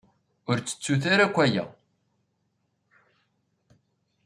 [0.49, 1.63] Ur ttettut ara akk aya.